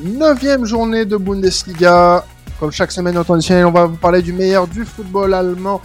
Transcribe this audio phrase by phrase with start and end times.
[0.00, 2.24] Neuvième journée de Bundesliga.
[2.60, 5.82] Comme chaque semaine en on va vous parler du meilleur du football allemand.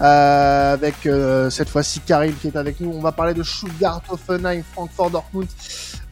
[0.00, 2.90] Euh, avec euh, cette fois-ci Karim qui est avec nous.
[2.90, 5.46] On va parler de Stuttgart, Offenheim, Frankfurt, Dortmund,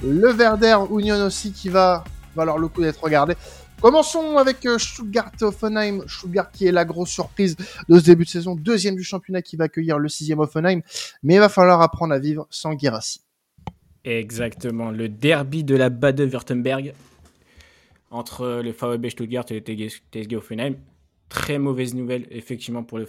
[0.04, 2.04] le Werder Union aussi qui va
[2.36, 3.34] valoir le coup d'être regardé.
[3.80, 6.04] Commençons avec euh, Stuttgart Offenheim.
[6.06, 7.56] Stuttgart qui est la grosse surprise
[7.88, 10.82] de ce début de saison, deuxième du championnat qui va accueillir le sixième Offenheim.
[11.24, 13.22] Mais il va falloir apprendre à vivre sans Girassi.
[14.04, 16.94] Exactement, le derby de la Bade-Württemberg
[18.10, 20.76] entre le VfB Stuttgart et le TSG Offenheim.
[21.28, 23.06] Très mauvaise nouvelle, effectivement, pour, le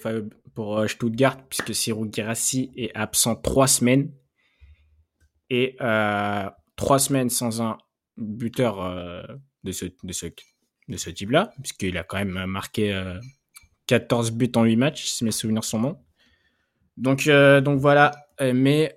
[0.54, 4.12] pour euh, Stuttgart, puisque Cyril Girassi est absent trois semaines.
[5.50, 7.78] Et euh, trois semaines sans un
[8.18, 9.24] buteur euh,
[9.64, 10.28] de ce, de ce,
[10.88, 12.94] de ce type-là, puisqu'il a quand même marqué
[13.88, 15.98] 14 buts en 8 matchs, si mes souvenirs sont bons.
[16.98, 18.94] Donc, donc voilà, mais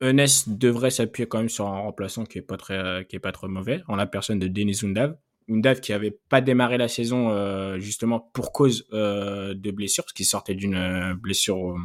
[0.00, 3.20] Enes devrait s'appuyer quand même sur un remplaçant qui est pas très, euh, qui est
[3.20, 5.16] pas trop mauvais, en la personne de Denis Undav.
[5.48, 10.14] Undav qui avait pas démarré la saison euh, justement pour cause euh, de blessure, parce
[10.14, 11.76] qu'il sortait d'une blessure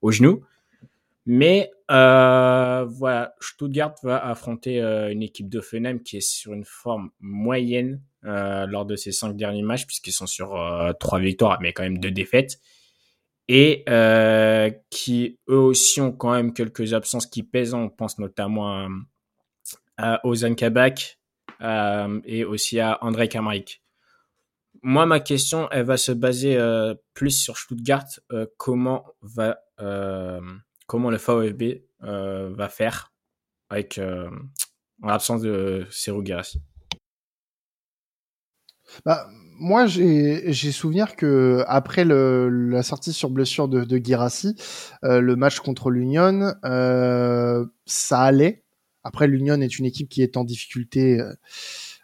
[0.00, 0.42] au, genou.
[1.26, 8.86] Mais voilà, Stuttgart va affronter une équipe d'Offenheim qui est sur une forme moyenne lors
[8.86, 10.58] de ses cinq derniers matchs, puisqu'ils sont sur
[10.98, 12.58] trois victoires, mais quand même deux défaites
[13.54, 17.74] et euh, qui eux aussi ont quand même quelques absences qui pèsent.
[17.74, 18.88] On pense notamment
[19.98, 21.18] à, Ozan Kabak
[21.60, 23.82] euh, et aussi à André Kamrik.
[24.82, 28.06] Moi, ma question, elle va se baser euh, plus sur Stuttgart.
[28.56, 29.58] comment va
[30.86, 33.12] comment le VfB va faire
[33.68, 36.62] avec en l'absence de Serou Girassi
[39.04, 44.56] bah, moi, j'ai souvenir que après le, la sortie sur blessure de, de Girassi,
[45.04, 48.64] euh, le match contre l'Union, euh, ça allait.
[49.04, 51.32] Après, l'Union est une équipe qui est en difficulté, euh,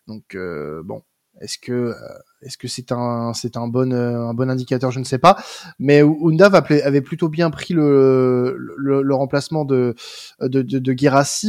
[0.07, 1.03] donc euh, bon,
[1.41, 1.95] est-ce que euh,
[2.43, 4.91] est-ce que c'est un c'est un bon euh, un bon indicateur?
[4.91, 5.43] Je ne sais pas.
[5.79, 9.95] Mais Undav avait plutôt bien pris le le, le remplacement de
[10.41, 10.99] de de, de.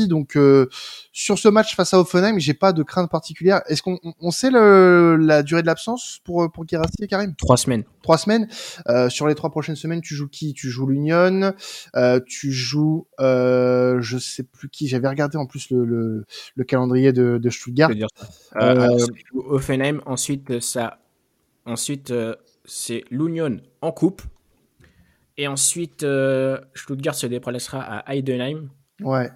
[0.07, 0.67] Donc euh,
[1.11, 3.61] sur ce match face à Offenheim, j'ai pas de crainte particulière.
[3.65, 7.33] Est-ce qu'on on sait le, la durée de l'absence pour pour Girassi et Karim?
[7.35, 7.83] Trois semaines.
[8.03, 8.47] Trois semaines.
[8.87, 10.53] Euh, sur les trois prochaines semaines, tu joues qui?
[10.53, 11.53] Tu joues l'Union.
[11.95, 14.87] Euh, tu joues euh, je sais plus qui.
[14.87, 16.25] J'avais regardé en plus le, le,
[16.55, 17.89] le calendrier de, de Stuttgart.
[18.61, 18.97] Euh,
[19.33, 20.01] Offenheim.
[20.05, 20.78] Ensuite ça
[21.69, 22.35] Ensuite, euh,
[22.65, 24.23] c'est l'Union en coupe.
[25.37, 28.69] Et ensuite, euh, Stuttgart se déplacera à Heidenheim.
[29.01, 29.29] Ouais.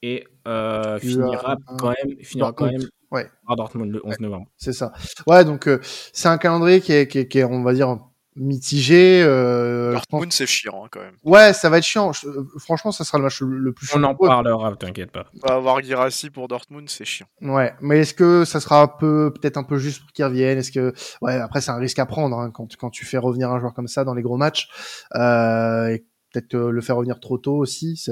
[0.00, 3.28] Et euh, finira, quand même, finira quand même ouais.
[3.48, 4.46] à Dortmund le 11 novembre.
[4.56, 4.92] C'est ça.
[5.26, 5.68] Ouais, donc
[6.12, 7.98] c'est un calendrier qui est, qui est, qui est, on va dire,
[8.36, 9.22] mitigé.
[9.22, 11.16] Euh, Dortmund, c'est chiant hein, quand même.
[11.22, 12.12] Ouais, ça va être chiant.
[12.24, 14.00] Euh, franchement, ça sera le match le, plus chiant.
[14.00, 15.26] On en parlera, t'inquiète pas.
[15.42, 17.26] On va avoir Girassi pour Dortmund, c'est chiant.
[17.40, 20.58] Ouais, mais est-ce que ça sera un peu, peut-être un peu juste pour qu'il revienne?
[20.58, 23.50] Est-ce que, ouais, après c'est un risque à prendre hein, quand quand tu fais revenir
[23.50, 24.68] un joueur comme ça dans les gros matchs.
[25.14, 28.02] Euh, et peut-être le faire revenir trop tôt aussi.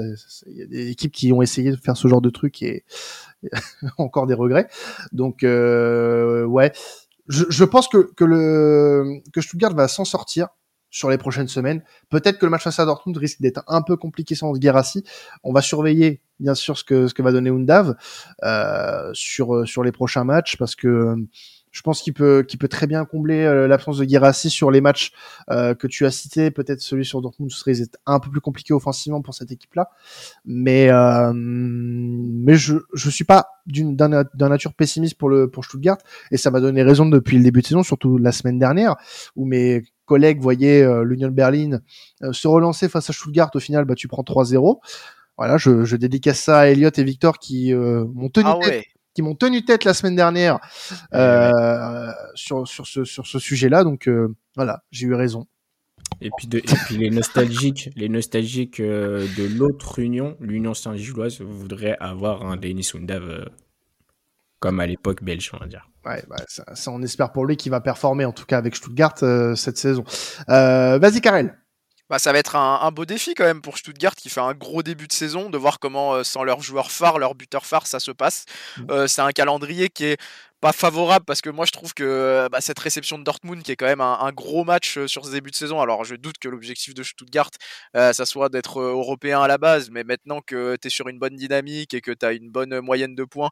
[0.47, 2.85] Il y a des équipes qui ont essayé de faire ce genre de truc et
[3.97, 4.67] encore des regrets.
[5.11, 6.71] Donc euh, ouais,
[7.27, 10.49] je, pense que, que, le, que Stuttgart va s'en sortir
[10.89, 11.83] sur les prochaines semaines.
[12.09, 15.03] Peut-être que le match face à Dortmund risque d'être un peu compliqué sans Guérassi.
[15.43, 17.95] On va surveiller bien sûr ce que, ce que va donner Undav
[18.43, 21.15] euh, sur, sur les prochains matchs parce que
[21.73, 24.79] je pense qu'il peut, qu'il peut très bien combler euh, l'absence de Girassi sur les
[24.79, 25.11] matchs
[25.49, 26.51] euh, que tu as cités.
[26.51, 27.73] Peut-être celui sur Dortmund serait
[28.05, 29.89] un peu plus compliqué offensivement pour cette équipe-là,
[30.45, 35.97] mais euh, mais je je suis pas d'une d'un nature pessimiste pour le pour Stuttgart.
[36.31, 38.95] Et ça m'a donné raison depuis le début de saison, surtout la semaine dernière
[39.35, 41.79] où mes collègues voyaient l'Union Berlin
[42.31, 43.49] se relancer face à Stuttgart.
[43.55, 44.79] Au final, bah tu prends 3-0
[45.37, 48.85] voilà, je, je dédicace ça à Elliot et Victor qui euh, m'ont tenu ah ouais
[49.13, 50.59] qui m'ont tenu tête la semaine dernière
[51.13, 53.83] euh, sur, sur ce, sur ce sujet-là.
[53.83, 55.47] Donc euh, voilà, j'ai eu raison.
[56.21, 61.41] Et puis, de, et puis les nostalgiques, les nostalgiques euh, de l'autre union, l'Union Saint-Gilloise,
[61.41, 63.45] voudraient avoir un Denis Undav euh,
[64.59, 65.89] comme à l'époque belge, on va dire.
[66.05, 68.75] Ouais, bah, ça, ça, on espère pour lui qu'il va performer, en tout cas avec
[68.75, 70.03] Stuttgart euh, cette saison.
[70.47, 71.57] Vas-y, Karel.
[72.13, 74.53] Bah, ça va être un, un, beau défi quand même pour Stuttgart qui fait un
[74.53, 77.87] gros début de saison, de voir comment euh, sans leur joueur phare, leur buteur phare,
[77.87, 78.45] ça se passe.
[78.77, 78.83] Mmh.
[78.91, 80.17] Euh, c'est un calendrier qui est
[80.61, 83.71] pas favorable parce que moi je trouve que euh, bah, cette réception de Dortmund qui
[83.71, 86.47] est quand même un, gros match sur ce début de saison alors je doute que
[86.47, 87.49] l'objectif de Stuttgart
[87.97, 91.19] euh, ça soit d'être européen à la base mais maintenant que tu es sur une
[91.19, 93.49] bonne dynamique et que tu as une bonne moyenne de points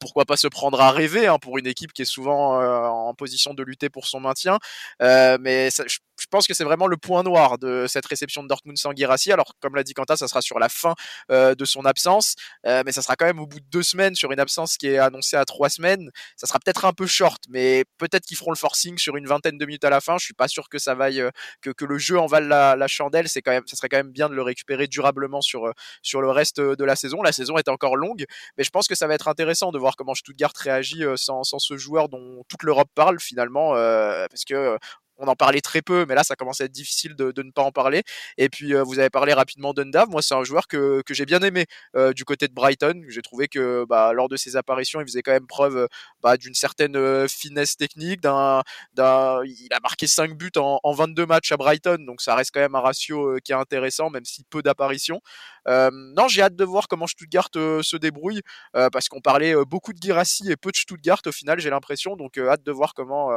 [0.00, 3.52] pourquoi pas se prendre à rêver hein, pour une équipe qui est souvent en position
[3.52, 4.58] de lutter pour son maintien
[5.00, 8.48] mais ça, je, je pense que c'est vraiment le point noir de cette réception de
[8.48, 8.92] Dortmund sans.
[9.30, 10.94] Alors, comme l'a dit Quentin, ça sera sur la fin
[11.30, 12.34] euh, de son absence,
[12.66, 14.88] euh, mais ça sera quand même au bout de deux semaines sur une absence qui
[14.88, 16.10] est annoncée à trois semaines.
[16.36, 19.58] Ça sera peut-être un peu short, mais peut-être qu'ils feront le forcing sur une vingtaine
[19.58, 20.16] de minutes à la fin.
[20.16, 21.30] Je suis pas sûr que ça vaille, euh,
[21.60, 23.28] que, le jeu en vale la, la chandelle.
[23.28, 25.70] C'est quand même, ça serait quand même bien de le récupérer durablement sur
[26.02, 27.20] sur le reste de la saison.
[27.20, 28.24] La saison est encore longue,
[28.56, 31.58] mais je pense que ça va être intéressant de voir comment Stuttgart réagit sans, sans
[31.58, 34.78] ce joueur dont toute l'Europe parle finalement, parce que
[35.18, 37.62] on en parlait très peu, mais là, ça commence à être difficile de, ne pas
[37.62, 38.02] en parler.
[38.38, 40.08] Et puis, euh, vous avez parlé rapidement d'Undav.
[40.08, 41.66] Moi, c'est un joueur que, j'ai bien aimé
[41.96, 43.02] euh, du côté de Brighton.
[43.08, 45.88] J'ai trouvé que bah, lors de ses apparitions, il faisait quand même preuve
[46.22, 48.20] bah, d'une certaine euh, finesse technique.
[48.24, 52.60] Il a marqué 5 buts en, en, 22 matchs à Brighton, donc ça reste quand
[52.60, 55.20] même un ratio qui est intéressant, même si peu d'apparitions.
[55.66, 60.50] Non, j'ai hâte de voir comment Stuttgart se débrouille parce qu'on parlait beaucoup de Girassi
[60.50, 62.16] et peu de Stuttgart au final, j'ai l'impression.
[62.16, 63.30] Donc hâte de voir comment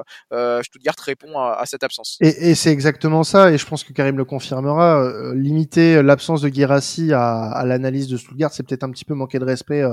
[0.62, 1.77] Stuttgart répond à, cette
[2.22, 5.12] Et, c'est exactement ça, et je pense que Karim le confirmera.
[5.34, 9.46] limiter l'absence de Girassi à, l'analyse de Stuttgart, c'est peut-être un petit peu manquer de
[9.46, 9.84] respect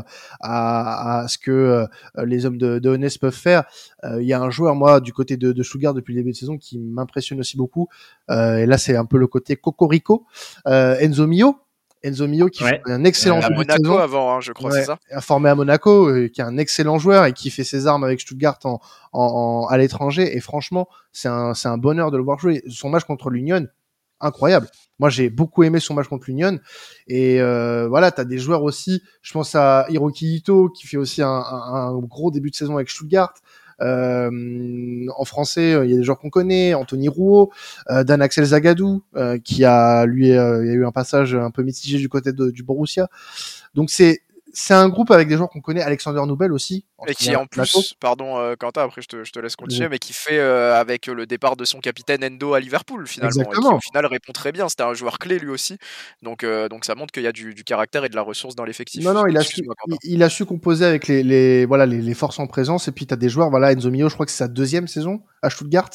[0.40, 1.86] à, à, ce que
[2.24, 3.64] les hommes de, de peuvent faire.
[4.04, 6.56] Il y a un joueur, moi, du côté de, de depuis le début de saison,
[6.56, 7.88] qui m'impressionne aussi beaucoup.
[8.30, 10.24] et là, c'est un peu le côté Cocorico,
[10.66, 11.56] Enzo Mio,
[12.04, 14.98] Enzo Mio qui fait un excellent euh, à Monaco avant, hein, je crois, c'est ça.
[15.20, 18.20] Formé à Monaco, euh, qui est un excellent joueur et qui fait ses armes avec
[18.20, 18.78] Stuttgart en,
[19.12, 20.36] en, à l'étranger.
[20.36, 22.62] Et franchement, c'est un, c'est un bonheur de le voir jouer.
[22.68, 23.66] Son match contre l'Union,
[24.20, 24.68] incroyable.
[24.98, 26.58] Moi, j'ai beaucoup aimé son match contre l'Union.
[27.08, 29.02] Et euh, voilà, tu as des joueurs aussi.
[29.22, 32.76] Je pense à Hiroki Ito qui fait aussi un, un, un, gros début de saison
[32.76, 33.34] avec Stuttgart.
[33.80, 34.30] Euh,
[35.16, 37.50] en français, il y a des joueurs qu'on connaît, Anthony Rouault,
[37.90, 41.50] euh, Dan Axel Zagadou, euh, qui a lui, il y a eu un passage un
[41.50, 43.08] peu mitigé du côté du Borussia.
[43.74, 44.20] Donc c'est
[44.54, 46.84] c'est un groupe avec des joueurs qu'on connaît, Alexander Noubel aussi.
[47.08, 49.98] Et qui en plus, pardon euh, Quentin, après je te, je te laisse continuer, mais
[49.98, 53.28] qui fait euh, avec le départ de son capitaine Endo à Liverpool finalement.
[53.28, 53.70] Exactement.
[53.70, 55.76] Et qui, au final répond très bien, c'était un joueur clé lui aussi.
[56.22, 58.54] Donc, euh, donc ça montre qu'il y a du, du, caractère et de la ressource
[58.54, 59.04] dans l'effectif.
[59.04, 59.62] Non, non, il a, su,
[60.04, 62.88] il, a su composer avec les, les voilà, les, les, forces en présence.
[62.88, 64.86] Et puis tu as des joueurs, voilà, Enzo Mio, je crois que c'est sa deuxième
[64.86, 65.90] saison à Stuttgart.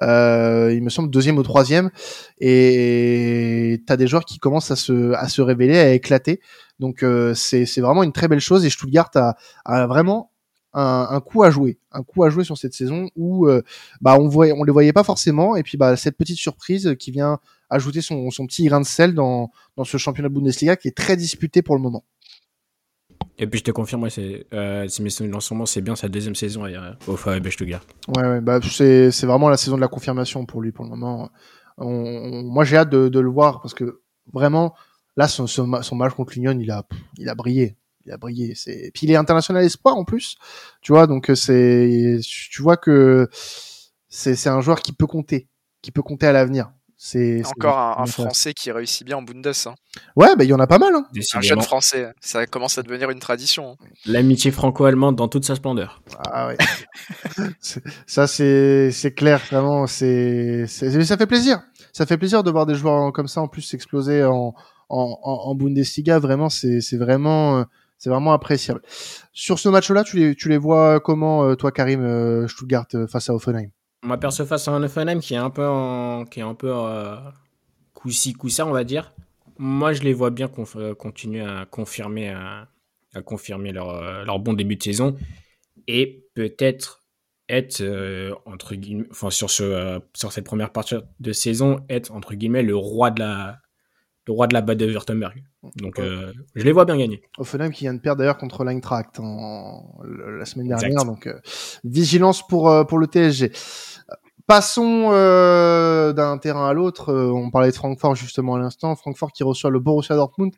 [0.00, 1.90] Il me semble deuxième ou troisième.
[2.38, 6.40] Et tu as des joueurs qui commencent à se, à se révéler, à éclater.
[6.78, 10.32] Donc euh, c'est vraiment une très belle chose et Stuttgart a, a vraiment
[10.74, 13.62] un, un, coup à jouer, un coup à jouer sur cette saison où euh,
[14.00, 17.10] bah on voyait, on les voyait pas forcément et puis bah cette petite surprise qui
[17.10, 17.38] vient
[17.68, 21.16] ajouter son, son petit grain de sel dans, dans ce championnat Bundesliga qui est très
[21.16, 22.04] disputé pour le moment.
[23.38, 26.34] Et puis je te confirme, ouais, c'est euh, si mes souvenirs c'est bien sa deuxième
[26.34, 27.82] saison euh, au VfB Stuttgart.
[28.16, 31.30] Ouais, ouais bah c'est vraiment la saison de la confirmation pour lui pour le moment.
[31.78, 34.02] On, moi j'ai hâte de, de, le voir parce que
[34.32, 34.74] vraiment
[35.16, 36.84] Là, son, son, match contre l'Union, il a,
[37.18, 37.76] il a brillé.
[38.04, 38.54] Il a brillé.
[38.54, 40.36] C'est, puis il est international espoir en plus.
[40.80, 43.28] Tu vois, donc euh, c'est, tu vois que
[44.08, 45.48] c'est, c'est un joueur qui peut compter,
[45.82, 46.72] qui peut compter à l'avenir.
[47.04, 49.52] C'est encore un, Français qui réussit bien en Bundes.
[49.66, 49.74] Hein.
[50.14, 50.94] Ouais, bah il y en a pas mal.
[50.94, 51.04] Hein.
[51.34, 53.72] Un jeune Français, ça commence à devenir une tradition.
[53.72, 53.86] Hein.
[54.06, 56.00] L'amitié franco-allemande dans toute sa splendeur.
[56.30, 56.56] Ah ouais.
[58.06, 59.88] ça c'est c'est clair, vraiment.
[59.88, 61.60] C'est ça fait plaisir.
[61.92, 64.54] Ça fait plaisir de voir des joueurs comme ça en plus s'exploser en
[64.92, 67.64] en, Bundesliga, vraiment, c'est vraiment, euh,
[67.98, 68.82] c'est vraiment appréciable.
[69.32, 73.30] Sur ce match-là, tu les, tu les vois comment, euh, toi, Karim, euh, Stuttgart face
[73.30, 73.70] à Offenheim
[74.02, 76.72] Moi, perso, face à un Offenheim qui est un peu, en, qui est un peu
[76.74, 77.16] euh,
[77.94, 79.14] coup-ci, on va dire.
[79.58, 84.82] Moi, je les vois bien continuer à confirmer, à confirmer leur, leur bon début de
[84.82, 85.16] saison
[85.86, 87.00] et peut-être
[87.48, 87.82] être
[88.46, 92.74] entre guillemets, enfin sur ce, sur cette première partie de saison, être entre guillemets le
[92.74, 93.58] roi de la
[94.26, 95.42] le roi de la de Württemberg.
[95.76, 97.22] Donc euh, je les vois bien gagner.
[97.38, 101.04] Offenheim qui vient de perdre d'ailleurs contre l'Eintracht en, la semaine dernière.
[101.04, 101.38] Donc euh,
[101.84, 103.52] vigilance pour euh, pour le TSG.
[104.46, 107.10] Passons euh, d'un terrain à l'autre.
[107.10, 108.94] Euh, on parlait de Francfort justement à l'instant.
[108.96, 110.52] Francfort qui reçoit le Borussia Dortmund.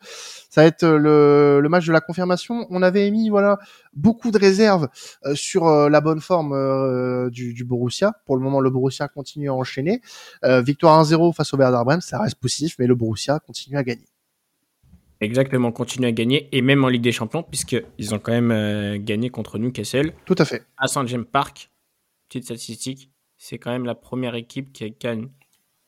[0.48, 2.66] Ça va être le, le match de la confirmation.
[2.70, 3.58] On avait émis voilà
[3.92, 4.88] beaucoup de réserves
[5.26, 8.12] euh, sur la bonne forme du, du, Borussia.
[8.24, 10.00] Pour le moment, le Borussia continue à enchaîner.
[10.42, 14.06] victoire 1-0 face au Werder Bremen, ça reste poussif, mais le Borussia continue à gagner.
[15.20, 19.30] Exactement, continue à gagner et même en Ligue des Champions puisqu'ils ont quand même gagné
[19.30, 20.12] contre Newcastle.
[20.24, 20.64] Tout à fait.
[20.78, 21.70] À Saint James Park.
[22.28, 23.10] Petite statistique
[23.44, 25.28] c'est quand même la première équipe qui gagne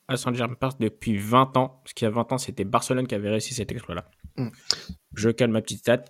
[0.08, 1.80] à Saint Germain Park depuis 20 ans.
[1.82, 4.10] Parce qu'il y a 20 ans, c'était Barcelone qui avait réussi cet exploit-là.
[4.36, 4.48] Mm.
[5.14, 6.04] Je calme ma petite stat.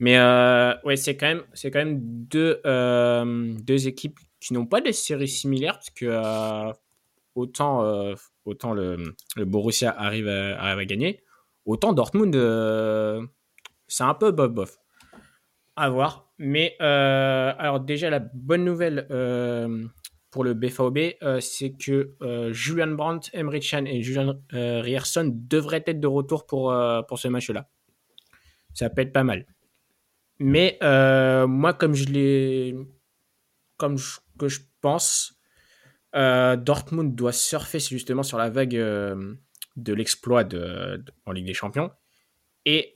[0.00, 4.66] Mais euh, ouais, c'est quand même, c'est quand même deux, euh, deux équipes qui n'ont
[4.66, 6.72] pas des séries similaires parce que euh,
[7.36, 11.22] autant, autant le, le, Borussia arrive à, arrive à gagner,
[11.64, 12.34] autant Dortmund,
[13.86, 14.78] c'est un peu bof-bof.
[15.76, 16.32] À voir.
[16.38, 19.06] Mais alors déjà, la bonne nouvelle
[20.30, 22.14] pour le BVB, c'est que
[22.52, 26.74] Julian Brandt, Emre Can et Julian Rierson devraient être de retour pour,
[27.08, 27.68] pour ce match-là.
[28.74, 29.46] Ça peut être pas mal.
[30.38, 32.76] Mais moi, comme je l'ai,
[33.76, 33.96] comme
[34.38, 35.40] que je pense,
[36.12, 41.90] Dortmund doit surfer justement sur la vague de l'exploit de, en Ligue des Champions
[42.66, 42.92] et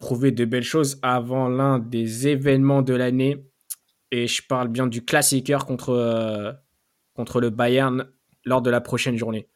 [0.00, 3.46] prouver de belles choses avant l'un des événements de l'année.
[4.12, 6.58] Et je parle bien du classiqueur contre,
[7.20, 8.08] contre le Bayern
[8.46, 9.46] lors de la prochaine journée.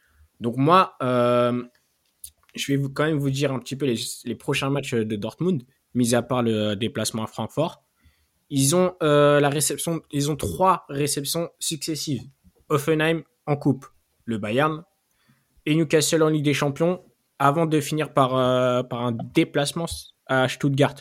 [0.40, 4.92] Donc moi, je vais vous, quand même vous dire un petit peu les, prochains matchs
[4.94, 5.62] de Dortmund,
[5.94, 7.82] mis à part le déplacement à Francfort.
[8.50, 12.22] Ils ont la réception, ils ont trois réceptions successives.
[12.68, 13.86] Offenheim en coupe,
[14.26, 14.84] le Bayern
[15.64, 17.02] et Newcastle en Ligue des Champions
[17.38, 19.86] avant de finir par, euh, par un déplacement
[20.26, 20.94] à Stuttgart.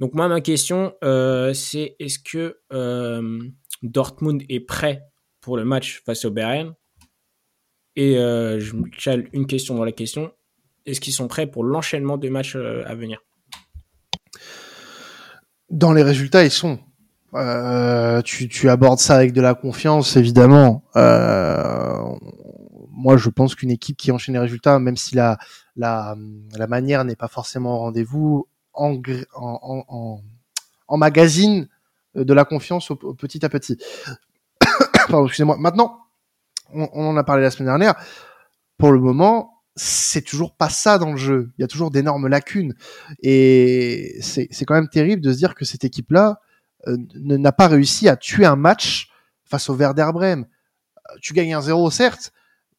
[0.00, 3.40] Donc moi, ma question, euh, c'est est-ce que euh,
[3.82, 5.02] Dortmund est prêt
[5.42, 6.72] pour le match face au Bayern
[7.96, 10.32] Et je me une question dans la question.
[10.86, 13.20] Est-ce qu'ils sont prêts pour l'enchaînement des matchs à venir?
[15.68, 16.78] Dans les résultats, ils sont.
[18.24, 20.82] tu, tu, abordes ça avec de la confiance, évidemment.
[20.94, 22.16] moi,
[23.16, 25.38] je pense qu'une équipe qui enchaîne les résultats, même si la,
[25.76, 26.16] la,
[26.68, 29.00] manière n'est pas forcément au rendez-vous, en,
[30.96, 31.68] magazine
[32.16, 33.78] euh, de la confiance petit à petit.
[35.24, 35.56] Excusez-moi.
[35.58, 35.98] Maintenant,
[36.72, 37.94] on, en a parlé la semaine dernière.
[38.78, 41.52] Pour le moment, c'est toujours pas ça dans le jeu.
[41.58, 42.74] Il y a toujours d'énormes lacunes.
[43.22, 46.40] Et c'est quand même terrible de se dire que cette équipe-là
[46.88, 49.10] euh, n'a pas réussi à tuer un match
[49.44, 50.46] face au Werder Bremen.
[51.10, 52.32] Euh, tu gagnes un 0 certes,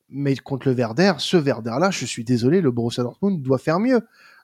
[0.09, 4.01] mais contre le Werder, ce Werder-là, je suis désolé, le Borussia Dortmund doit faire mieux.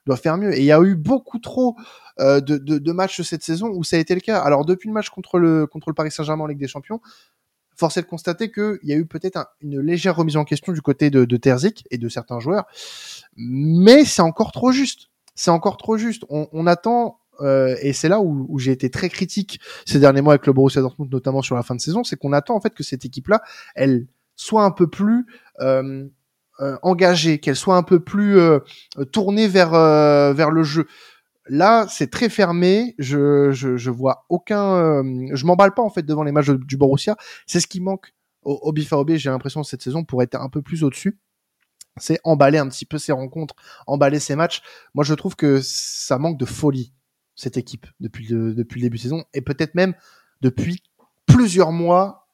[0.08, 1.76] Et il y a eu beaucoup trop
[2.18, 4.38] euh, de, matchs cette saison où ça a été le cas.
[4.38, 7.00] Alors depuis le match contre le Paris Saint-Germain en Ligue des Champions,
[7.80, 10.82] force est de constater qu'il y a eu peut-être une légère remise en question du
[10.82, 12.66] côté de, Terzic et de certains joueurs,
[13.36, 15.08] mais c'est encore trop juste.
[15.34, 16.24] C'est encore trop juste.
[16.28, 20.20] On, on attend euh, et c'est là où, où j'ai été très critique ces derniers
[20.20, 22.60] mois avec le Borussia Dortmund, notamment sur la fin de saison, c'est qu'on attend en
[22.60, 23.40] fait que cette équipe-là,
[23.74, 24.06] elle
[24.40, 25.26] soit un peu plus
[25.60, 26.06] euh,
[26.60, 28.60] euh, engagée, qu'elle soit un peu plus euh,
[29.12, 30.86] tournée vers vers le jeu.
[31.52, 32.94] Là, c'est très fermé.
[32.98, 35.02] Je, je, vois aucun.
[35.34, 37.16] je m'emballe pas en fait devant les matchs du Borussia.
[37.46, 39.16] C'est ce qui manque au, au BFAOB.
[39.16, 41.18] J'ai l'impression cette saison pour être un peu plus au-dessus.
[41.96, 43.56] C'est emballer un petit peu ces rencontres,
[43.88, 44.62] emballer ces matchs.
[44.94, 46.94] Moi, je trouve que ça manque de folie
[47.34, 49.94] cette équipe depuis le, depuis le début de saison et peut-être même
[50.40, 50.84] depuis
[51.26, 52.28] plusieurs mois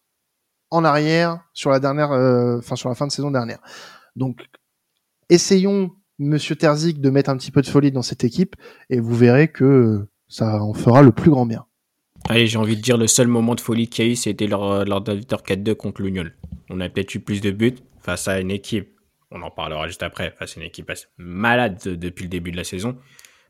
[0.70, 3.60] en arrière sur la dernière, euh, enfin sur la fin de saison dernière.
[4.14, 4.46] Donc,
[5.30, 8.56] essayons, Monsieur Terzic, de mettre un petit peu de folie dans cette équipe
[8.90, 11.66] et vous verrez que ça en fera le plus grand bien.
[12.28, 14.46] Allez, j'ai envie de dire le seul moment de folie qu'il y a eu, c'était
[14.46, 16.24] lors, lors d'un victoire 4-2 contre l'Union.
[16.70, 18.96] On a peut-être eu plus de buts face à une équipe,
[19.30, 22.64] on en parlera juste après, face à une équipe malade depuis le début de la
[22.64, 22.96] saison.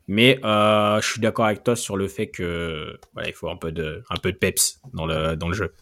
[0.07, 3.71] Mais euh, je suis d'accord avec toi sur le fait que il faut un peu
[3.71, 5.73] de de peps dans le dans le jeu.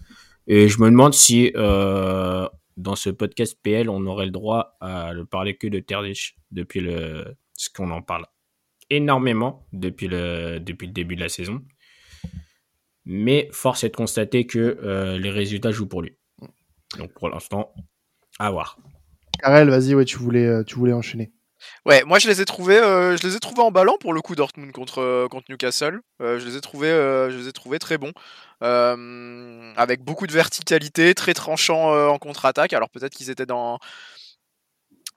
[0.47, 5.13] Et je me demande si euh, dans ce podcast PL, on aurait le droit à
[5.13, 8.25] ne parler que de Terzic depuis le ce qu'on en parle
[8.89, 11.63] énormément depuis le depuis le début de la saison.
[13.05, 16.17] Mais force est de constater que euh, les résultats jouent pour lui.
[16.97, 17.73] Donc pour l'instant,
[18.39, 18.79] à voir.
[19.39, 21.31] Karel, vas-y, ouais, tu voulais euh, tu voulais enchaîner.
[21.85, 24.21] Ouais, moi je les ai trouvés, euh, je les ai trouvés en ballant pour le
[24.21, 26.01] coup Dortmund contre euh, contre Newcastle.
[26.21, 28.11] Euh, je les ai trouvés, je les ai trouvés très bons,
[28.61, 32.73] avec beaucoup de verticalité, très tranchant en contre-attaque.
[32.73, 33.79] Alors peut-être qu'ils étaient dans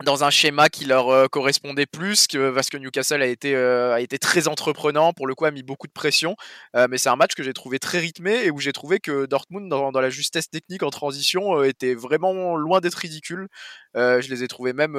[0.05, 3.95] dans un schéma qui leur euh, correspondait plus que parce que Newcastle a été euh,
[3.95, 6.37] a été très entreprenant pour le coup a mis beaucoup de pression.
[6.77, 9.27] Euh, mais c'est un match que j'ai trouvé très rythmé et où j'ai trouvé que
[9.27, 13.49] Dortmund dans, dans, la justesse technique en transition était vraiment loin d'être ridicule.
[13.95, 14.93] Je les ai trouvés même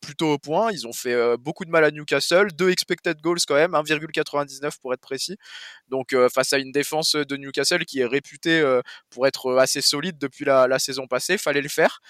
[0.00, 0.70] plutôt au point.
[0.70, 2.48] Ils ont fait beaucoup de mal à Newcastle.
[2.52, 5.36] Deux expected goals quand même 1,99 pour être précis.
[5.88, 8.62] Donc face à une défense de Newcastle qui est réputée
[9.10, 12.00] pour être assez solide depuis la, la saison passée fallait le faire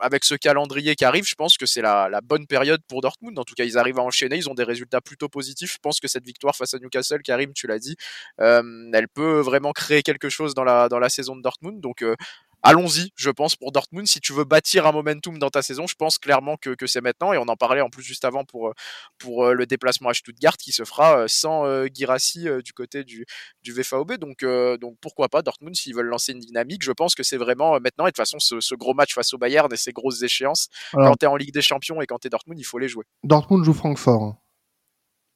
[0.00, 3.38] avec ce calendrier qui arrive, je pense que c'est la, bonne période pour Dortmund.
[3.38, 5.72] En tout cas, ils arrivent à enchaîner, ils ont des résultats plutôt positifs.
[5.74, 7.96] Je pense que cette victoire face à Newcastle, Karim, tu l'as dit,
[8.40, 11.80] euh, elle peut vraiment créer quelque chose dans la, dans la saison de Dortmund.
[11.80, 12.14] Donc, euh,
[12.62, 14.06] allons-y, je pense, pour Dortmund.
[14.06, 17.00] Si tu veux bâtir un momentum dans ta saison, je pense clairement que, que c'est
[17.00, 17.32] maintenant.
[17.32, 18.72] Et on en parlait en plus juste avant pour, euh,
[19.18, 23.26] pour euh, le déplacement à Stuttgart qui se fera euh, sans Girassi du côté du,
[23.62, 24.14] du VFAOB.
[24.14, 24.44] Donc,
[24.80, 26.82] donc pourquoi pas Dortmund s'ils veulent lancer une dynamique.
[26.84, 28.06] Je pense que c'est vraiment maintenant.
[28.06, 30.68] Et de toute façon, ce, ce, gros match face au Bayern et ces grosses échéances,
[30.92, 32.78] Alors, quand tu es en Ligue des Champions et quand tu es Dortmund, il faut
[32.78, 33.04] les jouer.
[33.24, 34.36] Dortmund joue Francfort.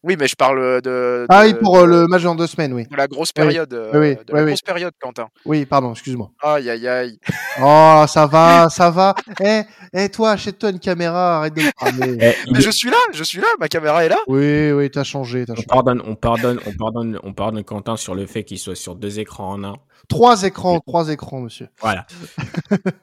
[0.05, 1.25] Oui, mais je parle de.
[1.31, 2.87] ah oui, pour le match dans deux semaines, oui.
[2.87, 3.73] De la grosse période.
[3.95, 5.29] Oui, de la grosse période, Quentin.
[5.47, 6.31] Oui, pardon, excuse-moi.
[6.43, 7.19] Aïe, aïe, aïe.
[7.63, 9.15] Oh, ça va, ça va.
[9.41, 12.19] Eh, eh, toi, achète-toi une caméra, arrête de me parler.
[12.21, 14.19] Eh, mais je suis là, je suis là, ma caméra est là.
[14.27, 18.27] Oui, oui, t'as changé, on Pardonne, on pardonne, on pardonne, on pardonne Quentin sur le
[18.27, 19.77] fait qu'il soit sur deux écrans en un.
[20.09, 21.69] Trois écrans, trois écrans, monsieur.
[21.81, 22.07] Voilà.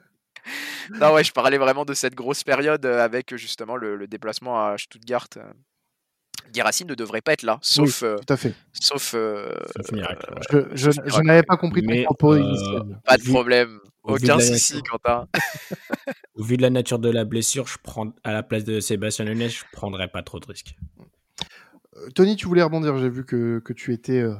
[1.00, 5.28] non, ouais, je parlais vraiment de cette grosse période avec justement le, déplacement à Stuttgart.
[6.52, 8.00] Guirassine ne devrait pas être là, sauf.
[8.00, 8.54] tout à fait.
[8.72, 9.12] Sauf.
[9.12, 13.78] je, n'avais pas compris ton propos euh, Pas de problème.
[14.02, 15.28] Aucun souci, Quentin.
[16.34, 19.24] Au vu de la nature de la blessure, je prends à la place de Sébastien
[19.24, 20.74] Nunes, je prendrais pas trop de risques.
[21.96, 22.96] Euh, Tony, tu voulais rebondir.
[22.98, 24.34] J'ai vu que, que, tu étais euh,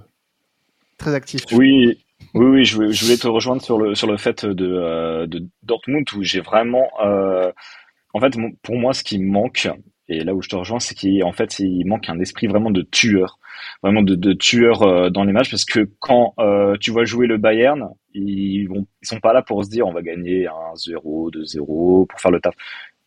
[0.98, 1.42] très actif.
[1.52, 1.98] Oui,
[2.34, 5.48] oui, oui, je voulais, je voulais, te rejoindre sur le, sur le fait de, de
[5.62, 6.88] Dortmund où j'ai vraiment.
[7.00, 9.68] en fait, pour moi, ce qui me manque,
[10.12, 12.82] et là où je te rejoins, c'est qu'en fait, il manque un esprit vraiment de
[12.82, 13.38] tueur,
[13.82, 17.38] vraiment de, tueur euh, dans les matchs, parce que quand euh, tu vois jouer le
[17.38, 22.06] Bayern, ils vont, ils sont pas là pour se dire on va gagner 1-0, 2-0
[22.06, 22.54] pour faire le taf.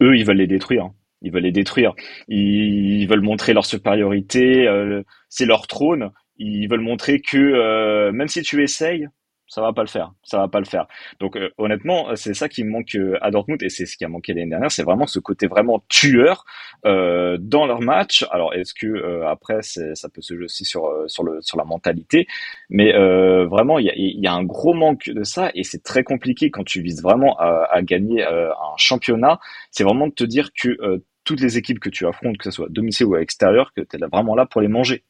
[0.01, 0.85] Eux, ils veulent les détruire.
[0.85, 0.93] Hein.
[1.21, 1.93] Ils veulent les détruire.
[2.27, 4.67] Ils, veulent montrer leur supériorité.
[4.67, 6.11] Euh, c'est leur trône.
[6.37, 9.07] Ils veulent montrer que même si tu essayes,
[9.47, 10.87] ça va pas le faire, ça va pas le faire.
[11.19, 14.07] Donc euh, honnêtement, c'est ça qui manque euh, à Dortmund et c'est ce qui a
[14.07, 16.45] manqué l'année dernière, c'est vraiment ce côté vraiment tueur
[16.85, 18.25] euh, dans leur match.
[18.31, 21.65] Alors est-ce que euh, après ça peut se jouer aussi sur sur le sur la
[21.65, 22.27] mentalité,
[22.69, 22.93] mais
[23.45, 26.49] vraiment il y a, y a, un gros manque de ça et c'est très compliqué
[26.49, 29.39] quand tu vises vraiment à, à gagner un championnat.
[29.71, 32.67] C'est vraiment de te dire que toutes les équipes que tu affrontes, que ce soit
[32.67, 35.03] à domicile ou à l'extérieur, que tu es vraiment là pour les manger.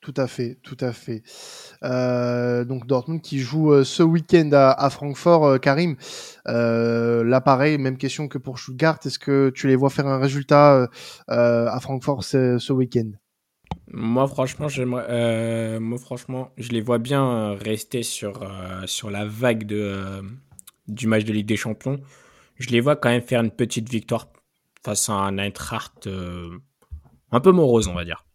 [0.00, 1.22] Tout à fait, tout à fait.
[1.82, 5.96] Euh, donc Dortmund qui joue euh, ce week-end à, Francfort, euh, Karim.
[6.46, 9.00] là, pareil, même question que pour Stuttgart.
[9.04, 10.88] Est-ce que tu les vois faire un résultat
[11.26, 13.10] à Francfort ce, week-end?
[13.88, 15.78] Moi, franchement, j'aimerais.
[15.98, 18.48] franchement, je les vois bien rester sur
[18.86, 20.22] sur la vague de
[20.86, 22.00] du match de Ligue des Champions.
[22.56, 24.28] Je les vois quand même faire une petite victoire
[24.84, 26.08] face à un Eintracht
[27.30, 28.27] un peu morose, on va dire.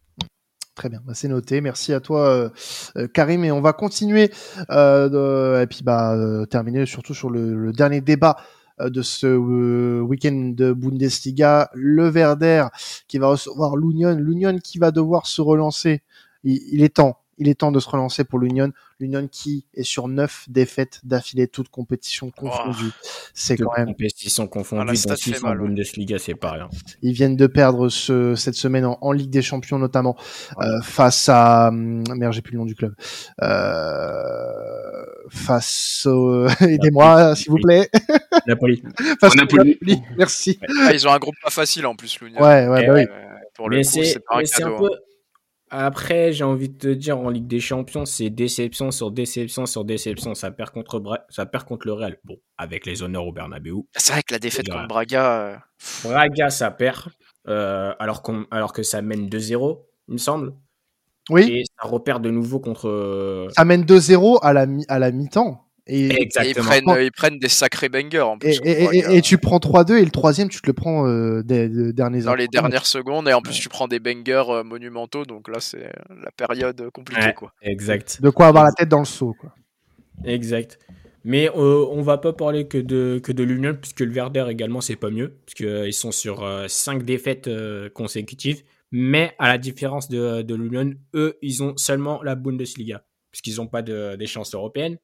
[0.75, 1.61] Très bien, bah, c'est noté.
[1.61, 2.49] Merci à toi, euh,
[2.97, 3.43] euh, Karim.
[3.43, 4.31] Et on va continuer
[4.71, 6.17] euh, et puis bah
[6.49, 8.37] terminer surtout sur le, dernier débat
[8.79, 9.27] de ce
[10.01, 11.69] week-end de Bundesliga.
[11.75, 12.65] Le Werder
[13.07, 16.01] qui va recevoir l'Union, l'Union qui va devoir se relancer.
[16.43, 18.71] il est temps il est temps de se relancer pour l'Union.
[18.99, 22.91] L'Union qui est sur neuf défaites d'affilée, toutes compétitions confondues.
[23.33, 23.87] c'est quand même.
[23.87, 26.69] Compétitions confondues dans en Bundesliga, c'est pas rien.
[27.01, 30.15] Ils viennent de perdre ce, cette semaine en, Ligue des Champions, notamment
[30.59, 31.67] euh, face à.
[31.67, 32.95] Hum, merde, j'ai plus le nom du club.
[33.41, 36.47] Euh, face au.
[36.61, 37.89] Aidez-moi, s'il vous plaît.
[38.47, 38.83] Napoli.
[39.19, 39.77] face Napoli.
[40.17, 40.59] Merci.
[40.81, 42.41] Ah, ils ont un groupe pas facile en plus, l'Union.
[42.41, 43.05] Ouais, ouais, bah oui.
[43.55, 44.85] Pour le coup, c'est pas un cadeau.
[44.85, 44.97] Hein.
[45.75, 49.83] Après, j'ai envie de te dire, en Ligue des Champions, c'est déception sur déception sur
[49.83, 50.35] déception.
[50.35, 52.19] Ça perd contre, ça perd contre le Real.
[52.23, 53.77] Bon, avec les honneurs au Bernabeu.
[53.95, 55.41] C'est vrai que la défaite contre Braga.
[55.41, 55.57] Euh,
[56.03, 57.09] Braga, ça perd.
[57.47, 60.53] Euh, alors, alors que ça mène 2-0, il me semble.
[61.31, 61.49] Oui.
[61.51, 63.47] Et ça repère de nouveau contre.
[63.55, 65.65] Ça mène 2-0 à la, à la mi-temps.
[65.85, 66.95] Et, Exactement.
[66.95, 68.59] ils, prennent, des sacrés bangers en plus.
[68.63, 72.35] Et, tu prends 3-2 et le troisième, tu te le prends euh, des, derniers Dans
[72.35, 75.91] les dernières secondes, et en plus, tu prends des bangers euh, monumentaux, donc là, c'est
[76.09, 77.33] la période compliquée.
[77.33, 77.53] quoi.
[77.61, 78.21] Exact.
[78.21, 79.35] De quoi avoir la tête dans le seau.
[79.37, 79.53] Quoi.
[80.23, 80.79] Exact.
[81.25, 84.79] Mais euh, on va pas parler que de, que de l'Union, puisque le Verder également,
[84.79, 87.49] c'est pas mieux, puisqu'ils ils sont sur 5 défaites
[87.93, 88.63] consécutives.
[88.91, 93.67] Mais à la différence de, de l'Union, eux, ils ont seulement la Bundesliga, puisqu'ils n'ont
[93.67, 94.97] pas d'échéance européenne.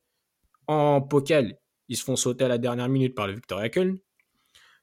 [0.69, 3.97] En Pokal, ils se font sauter à la dernière minute par le Victoria Köln.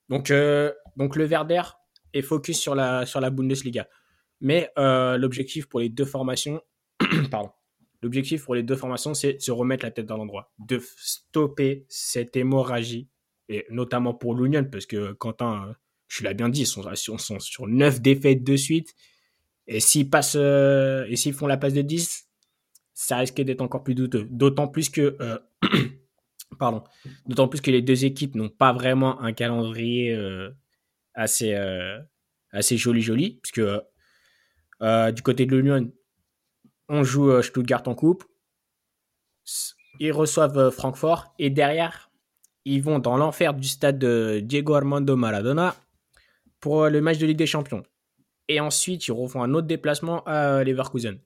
[0.08, 1.62] Donc, euh, donc le Werder
[2.12, 3.88] est focus sur la, sur la Bundesliga.
[4.40, 6.60] Mais euh, l'objectif pour les deux formations,
[7.30, 7.52] pardon,
[8.02, 11.86] l'objectif pour les deux formations, c'est de se remettre la tête dans l'endroit, de stopper
[11.88, 13.08] cette hémorragie,
[13.48, 15.72] et notamment pour l'Union, parce que Quentin,
[16.08, 18.92] je l'ai bien dit, ils sont, sur 9 défaites de suite,
[19.68, 22.25] et s'ils passent, euh, et s'ils font la passe de 10,
[22.96, 24.26] ça risque d'être encore plus douteux.
[24.30, 25.38] D'autant plus que, euh,
[27.26, 30.50] d'autant plus que les deux équipes n'ont pas vraiment un calendrier euh,
[31.12, 32.00] assez, euh,
[32.52, 35.92] assez joli joli, puisque du côté de l'Union,
[36.88, 38.24] on joue Stuttgart en coupe,
[40.00, 42.10] ils reçoivent Francfort et derrière,
[42.64, 45.76] ils vont dans l'enfer du stade de Diego Armando Maradona
[46.60, 47.82] pour le match de Ligue des Champions.
[48.48, 51.18] Et ensuite, ils refont un autre déplacement à Leverkusen.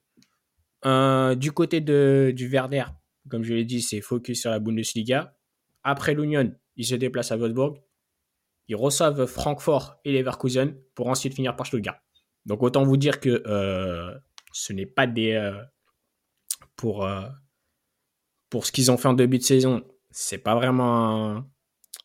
[0.85, 2.85] Euh, du côté de, du Werder,
[3.29, 5.35] comme je l'ai dit, c'est focus sur la Bundesliga.
[5.83, 7.81] Après l'Union, ils se déplacent à Wolfsburg.
[8.67, 11.99] Ils reçoivent Francfort et Leverkusen pour ensuite finir par Stuttgart.
[12.45, 13.43] Donc autant vous dire que
[14.53, 15.51] ce n'est pas des
[16.75, 17.07] pour
[18.51, 21.49] pour ce qu'ils ont fait en début de saison, c'est pas vraiment un,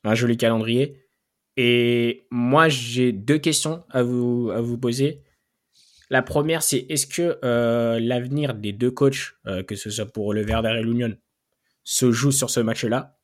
[0.05, 1.03] un, joli calendrier.
[1.57, 5.25] Et moi, j'ai deux questions à vous, à vous poser.
[6.09, 10.33] La première, c'est est-ce que euh, l'avenir des deux coachs, euh, que ce soit pour
[10.33, 11.17] le Verder et l'Union,
[11.83, 13.19] se joue sur ce match-là?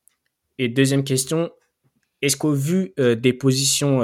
[0.59, 1.51] Et deuxième question,
[2.23, 4.01] est-ce qu'au vu euh, des positions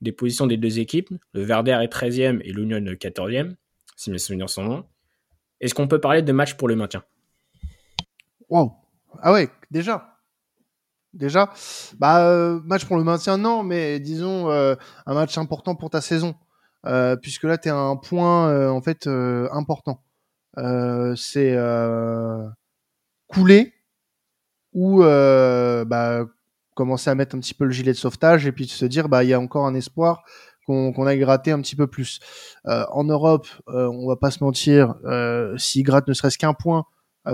[0.00, 3.54] des positions des deux équipes, le Verder est 13e et l'Union 14e,
[3.96, 4.84] si mes souvenirs sont bons,
[5.60, 7.04] est-ce qu'on peut parler de match pour le maintien?
[8.48, 8.72] Wow.
[9.20, 10.16] Ah ouais, déjà.
[11.12, 11.52] Déjà.
[11.98, 14.78] Bah, match pour le maintien, non, mais disons un
[15.14, 16.34] match important pour ta saison.
[16.86, 20.02] Euh, puisque là, tu es à un point euh, en fait euh, important.
[21.16, 21.56] c'est
[23.28, 23.72] couler
[24.72, 26.26] ou bah,
[26.74, 29.24] commencer à mettre un petit peu le gilet de sauvetage et puis se dire bah
[29.24, 30.22] il y a encore un espoir
[30.66, 32.20] qu'on qu a gratté un petit peu plus.
[32.64, 36.84] en Europe, on va pas se mentir, euh, s'ils grattent ne serait-ce qu'un point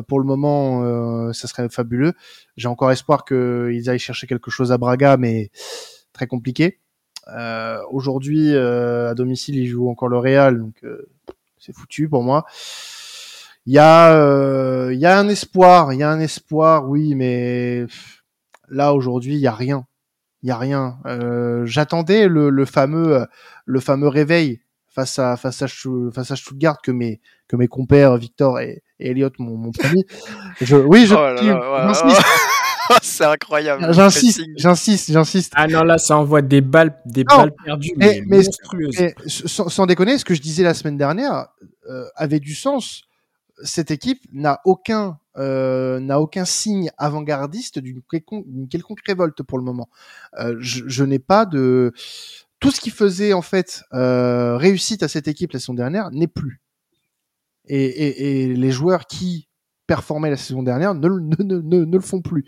[0.08, 2.12] pour le moment, ça serait fabuleux.
[2.56, 5.50] J'ai encore espoir qu'ils aillent chercher quelque chose à Braga, mais
[6.12, 6.80] très compliqué.
[7.28, 11.08] Euh, Aujourd'hui, euh, à domicile, il joue encore le Real, donc euh,
[11.58, 12.44] c'est foutu pour moi.
[13.66, 17.16] Il y a, euh, il y a un espoir, il y a un espoir, oui,
[17.16, 17.84] mais
[18.68, 19.86] là aujourd'hui, il y a rien,
[20.42, 20.98] il y a rien.
[21.64, 23.26] J'attendais le, le, fameux,
[23.64, 28.16] le fameux réveil face à face à face à Stuttgart que mes que mes compères
[28.16, 30.04] Victor et, et Elliot m'ont promis.
[30.60, 31.36] Je, oui, je, oh
[33.02, 33.92] c'est incroyable.
[33.92, 35.52] J'insiste, j'insiste, j'insiste.
[35.56, 38.96] Ah non, là, ça envoie des balles, des balles perdues, mais, monstrueuses.
[39.26, 41.48] sans, déconner, ce que je disais la semaine dernière
[41.88, 43.02] euh, avait du sens.
[43.62, 49.64] Cette équipe n'a aucun, euh, n'a aucun signe avant-gardiste d'une quelconque, quelconque, révolte pour le
[49.64, 49.88] moment.
[50.38, 51.92] Euh, je, je n'ai pas de
[52.60, 56.26] tout ce qui faisait en fait euh, réussite à cette équipe la saison dernière n'est
[56.26, 56.60] plus.
[57.68, 59.45] Et, et, et, les joueurs qui
[59.86, 62.44] performaient la saison dernière ne, le font plus.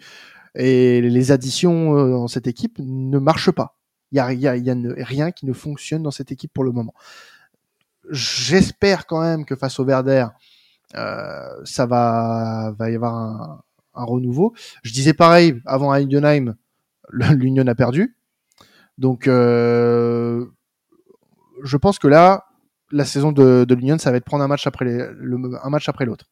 [0.54, 3.76] Et les additions euh, dans cette équipe ne marchent pas.
[4.12, 6.94] Il y a, y rien qui ne fonctionne dans cette équipe pour le moment.
[8.10, 10.26] J'espère quand même que face au Verder,
[10.94, 13.62] euh, ça va, va y avoir un,
[13.94, 14.54] renouveau.
[14.82, 18.16] Je disais pareil avant à l'Union a perdu.
[18.96, 20.46] Donc, euh,
[21.62, 22.46] je pense que là,
[22.90, 26.26] la saison de, l'Union, ça va être prendre un match après l'autre.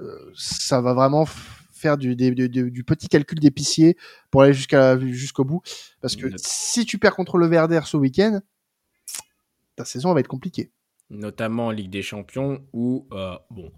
[0.00, 1.26] Euh, ça va vraiment
[1.72, 3.96] faire du, du, du, petit calcul d'épicier
[4.30, 5.62] pour aller jusqu'à jusqu'au bout.
[6.00, 8.40] Parce que si tu perds contre le Verder ce week-end,
[9.76, 10.70] ta saison va être compliquée.
[11.10, 13.70] Notamment en Ligue des Champions où euh, bon,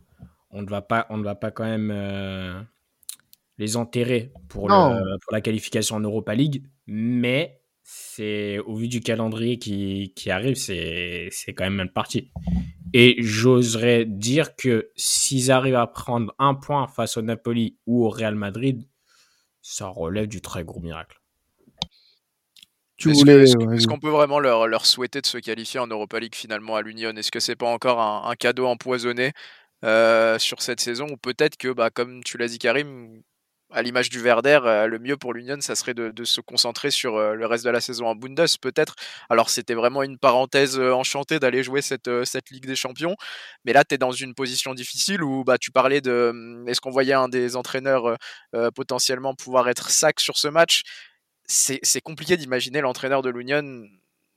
[0.50, 2.60] on ne va pas, on ne va pas quand même euh,
[3.58, 9.00] les enterrer pour, le, pour la qualification en Europa League, mais c'est au vu du
[9.00, 12.30] calendrier qui, qui arrive, c'est quand même mal parti.
[12.98, 18.08] Et j'oserais dire que s'ils arrivent à prendre un point face au Napoli ou au
[18.08, 18.88] Real Madrid,
[19.60, 21.20] ça relève du très gros miracle.
[23.04, 26.80] Est-ce qu'on peut vraiment leur, leur, souhaiter de se qualifier en Europa League finalement à
[26.80, 27.10] l'Union?
[27.10, 29.32] Est-ce que c'est pas encore un, un cadeau empoisonné
[29.84, 31.06] euh, sur cette saison?
[31.10, 33.20] Ou peut-être que, bah, comme tu l'as dit Karim,
[33.72, 37.16] à l'image du Verder, euh, le mieux pour l'Union, ça serait de, se concentrer sur
[37.16, 38.94] euh, le reste de la saison en Bundes, peut-être.
[39.28, 43.16] Alors, c'était vraiment une parenthèse euh, enchantée d'aller jouer cette, cette Ligue des Champions.
[43.64, 46.28] Mais là, tu es dans une position difficile où bah, tu parlais de.
[46.30, 48.16] Hum, est-ce qu'on voyait un des entraîneurs
[48.74, 50.82] potentiellement pouvoir être sac sur ce match?
[51.48, 53.62] C'est compliqué d'imaginer l'entraîneur de l'Union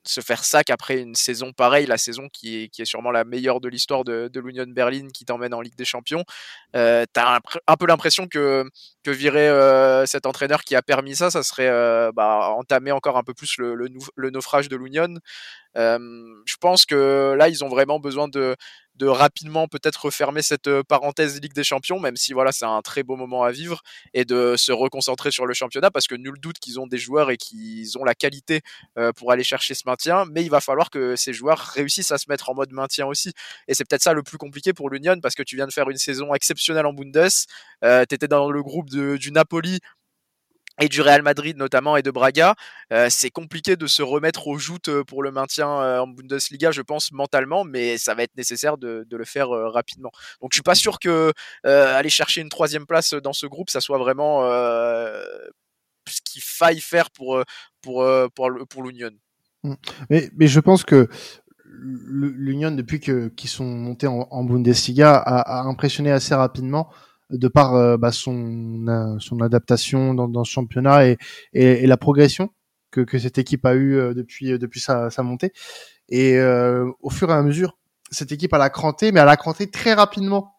[0.10, 3.70] se faire sac après une saison pareille, la saison qui est, sûrement la meilleure de
[3.70, 6.24] l'histoire de, de l'Union Berlin qui t'emmène en Ligue des Champions.
[6.76, 8.66] Euh, T'as un, peu l'impression que,
[9.04, 13.18] que virer euh, cet entraîneur qui a permis ça, ça serait euh, bah, entamer encore
[13.18, 15.14] un peu plus le, le, le naufrage de l'Union.
[15.78, 16.00] Euh,
[16.46, 18.56] je pense que là, ils ont vraiment besoin de,
[19.00, 22.82] de rapidement peut-être refermer cette euh, parenthèse Ligue des Champions, même si voilà, c'est un
[22.82, 23.82] très beau moment à vivre,
[24.14, 27.32] et de se reconcentrer sur le championnat, parce que nul doute qu'ils ont des joueurs
[27.32, 28.62] et qu'ils ont la qualité
[28.98, 32.18] euh, pour aller chercher ce maintien, mais il va falloir que ces joueurs réussissent à
[32.18, 33.32] se mettre en mode maintien aussi.
[33.70, 35.90] Et c'est peut-être ça le plus compliqué pour l'Union, parce que tu viens de faire
[35.90, 37.30] une saison exceptionnelle en Bundes,
[37.86, 39.80] euh, tu étais dans le groupe du Napoli,
[40.80, 42.56] et du Real Madrid notamment et de Braga,
[42.92, 46.72] euh, c'est compliqué de se remettre aux joutes euh, pour le maintien euh, en Bundesliga,
[46.72, 50.12] je pense mentalement, mais ça va être nécessaire de, le faire rapidement.
[50.42, 53.82] Donc je suis pas sûr que aller chercher une troisième place dans ce groupe, ça
[53.82, 57.44] soit vraiment ce qu'il faille faire pour
[57.82, 59.12] pour pour, l'Union.
[59.64, 59.74] Mmh.
[60.10, 61.10] Mais, je pense que
[61.66, 66.90] l'Union depuis que qu'ils sont montés en, Bundesliga a, impressionné assez rapidement
[67.30, 71.18] de par euh, bah, son, euh, son adaptation dans, dans ce championnat et,
[71.54, 72.50] et, et, la progression
[72.92, 75.54] que, que cette équipe a eu euh, depuis, depuis sa, sa montée.
[76.12, 76.40] Et
[77.02, 77.78] au fur et à mesure,
[78.10, 80.56] cette équipe elle a cranté, mais elle a cranté très rapidement.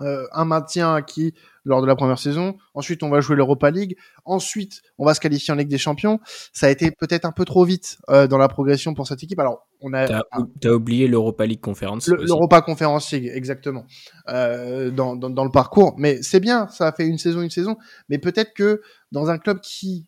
[0.00, 1.34] Un maintien acquis
[1.64, 2.56] lors de la première saison.
[2.74, 3.96] Ensuite, on va jouer l'Europa League.
[4.24, 6.18] Ensuite, on va se qualifier en Ligue des Champions.
[6.52, 9.38] Ça a été peut-être un peu trop vite euh, dans la progression pour cette équipe.
[9.38, 10.22] Alors, on a.
[10.60, 12.08] T'as, oublié l'Europa League Conference.
[12.08, 13.84] L'Europa Conference League, exactement,
[14.28, 15.94] euh, dans, dans, dans, le parcours.
[15.98, 17.76] Mais c'est bien, ça a fait une saison, une saison.
[18.08, 18.82] Mais peut-être que
[19.12, 20.06] dans un club qui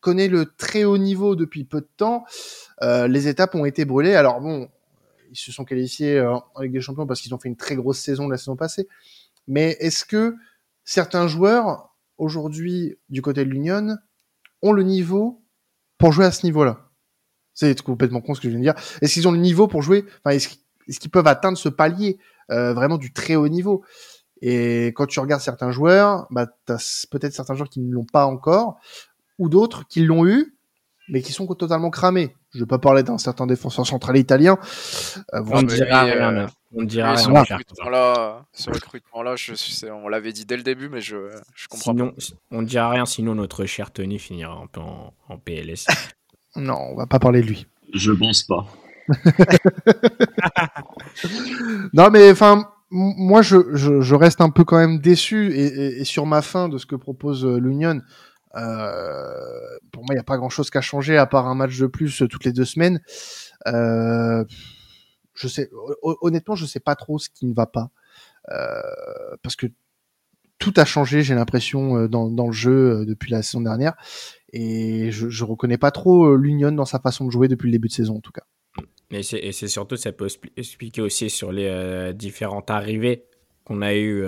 [0.00, 2.24] connaît le très haut niveau depuis peu de temps,
[2.82, 4.14] euh, les étapes ont été brûlées.
[4.14, 4.68] Alors bon,
[5.30, 7.76] ils se sont qualifiés euh, en Ligue des Champions parce qu'ils ont fait une très
[7.76, 8.88] grosse saison la saison passée.
[9.48, 10.36] Mais est-ce que
[10.84, 13.96] certains joueurs, aujourd'hui, du côté de l'Union,
[14.62, 15.42] ont le niveau
[15.98, 16.90] pour jouer à ce niveau-là?
[17.54, 18.74] C'est complètement con ce que je viens de dire.
[19.02, 22.18] Est-ce qu'ils ont le niveau pour jouer Enfin, est-ce qu'ils peuvent atteindre ce palier
[22.52, 23.84] euh, vraiment du très haut niveau?
[24.40, 26.78] Et quand tu regardes certains joueurs, bah, t'as
[27.10, 28.78] peut-être certains joueurs qui ne l'ont pas encore,
[29.38, 30.57] ou d'autres qui l'ont eu,
[31.08, 32.34] mais qui sont totalement cramés.
[32.54, 34.58] Je vais pas parler d'un certain défenseur central italien.
[35.34, 36.36] Euh, on ne dira rien.
[36.36, 39.34] Euh, on dira Ce recrutement-là, ce recrutement-là,
[39.92, 41.16] on l'avait dit dès le début, mais je,
[41.54, 42.14] je comprends sinon,
[42.50, 45.86] On ne dira rien, sinon notre cher Tony finira un peu en, PLS.
[46.56, 47.66] non, on va pas parler de lui.
[47.94, 48.66] Je pense pas.
[51.94, 56.04] non, mais enfin, moi, je, je, je, reste un peu quand même déçu et, et,
[56.04, 58.00] sur ma fin de ce que propose euh, l'Union.
[58.56, 61.86] Euh, pour moi, il n'y a pas grand-chose qu'à changer à part un match de
[61.86, 63.00] plus euh, toutes les deux semaines.
[63.66, 64.44] Euh,
[65.34, 65.70] je sais,
[66.02, 67.90] honnêtement, je sais pas trop ce qui ne va pas
[68.50, 68.80] euh,
[69.42, 69.66] parce que
[70.58, 73.94] tout a changé, j'ai l'impression dans, dans le jeu depuis la saison dernière
[74.52, 77.86] et je, je reconnais pas trop l'Union dans sa façon de jouer depuis le début
[77.86, 78.42] de saison en tout cas.
[79.12, 83.24] Et c'est surtout, ça peut expliquer aussi sur les différentes arrivées
[83.62, 84.24] qu'on a eues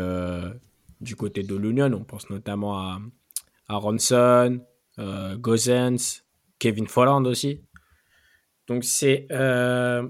[1.01, 1.93] du côté de l'Union.
[1.93, 3.01] On pense notamment à,
[3.71, 4.61] Aronson,
[4.99, 6.25] euh, Gozens,
[6.59, 7.63] Kevin Folland aussi.
[8.67, 10.07] Donc c'est euh,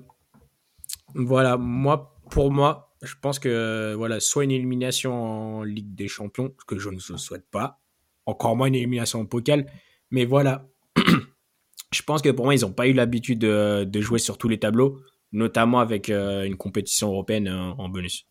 [1.14, 6.55] voilà, moi pour moi, je pense que voilà, soit une élimination en Ligue des Champions,
[6.61, 7.81] ce que je ne souhaite pas,
[8.27, 9.66] encore moins une élimination en Pokal,
[10.11, 10.68] mais voilà,
[11.92, 14.59] je pense que pour moi ils n'ont pas eu l'habitude de, jouer sur tous les
[14.59, 15.01] tableaux,
[15.33, 18.30] notamment avec euh, une compétition européenne en bonus.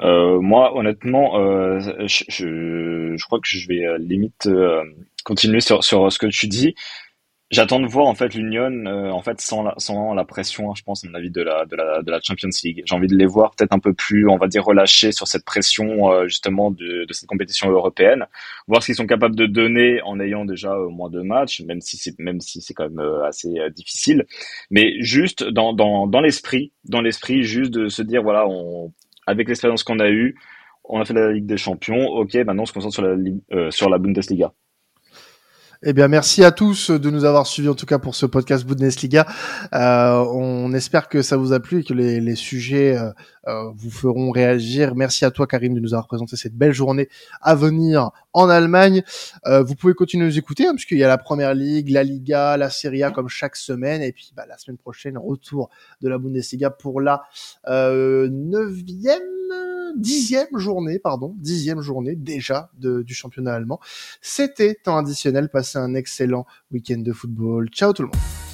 [0.00, 4.82] Euh, moi, honnêtement, euh, je, je, je, crois que je vais euh, limite euh,
[5.24, 6.74] continuer sur, sur ce que tu dis.
[7.50, 10.74] J'attends de voir en fait l'Union, euh, en fait sans la, sans la pression, hein,
[10.76, 12.82] je pense à mon avis de la, de la de la Champions League.
[12.86, 15.44] J'ai envie de les voir peut-être un peu plus, on va dire relâchés sur cette
[15.44, 18.26] pression justement de, de cette compétition européenne,
[18.66, 21.80] voir ce qu'ils sont capables de donner en ayant déjà au moins deux matchs, même
[21.80, 24.24] si c'est même si c'est quand même assez difficile.
[24.70, 28.92] Mais juste dans dans dans l'esprit, dans l'esprit, juste de se dire voilà, on
[29.26, 30.36] avec l'expérience qu'on a eue,
[30.84, 32.08] on a fait la Ligue des Champions.
[32.08, 33.16] Ok, maintenant on se concentre sur la,
[33.52, 34.52] euh, sur la Bundesliga.
[35.86, 38.64] Eh bien, merci à tous de nous avoir suivis en tout cas pour ce podcast
[38.64, 39.26] Bundesliga.
[39.74, 43.10] Euh, on espère que ça vous a plu et que les, les sujets euh,
[43.48, 44.94] euh, vous feront réagir.
[44.94, 47.10] Merci à toi Karim de nous avoir présenté cette belle journée
[47.42, 49.02] à venir en Allemagne.
[49.44, 52.02] Euh, vous pouvez continuer à nous écouter hein, puisqu'il y a la Première Ligue, la
[52.02, 55.68] Liga, la Serie A comme chaque semaine et puis bah, la semaine prochaine retour
[56.00, 57.24] de la Bundesliga pour la
[57.68, 59.20] euh, neuvième
[59.96, 63.80] dixième journée, pardon, dixième journée déjà du championnat allemand.
[64.20, 65.48] C'était temps additionnel.
[65.48, 67.68] Passez un excellent week-end de football.
[67.70, 68.53] Ciao tout le monde.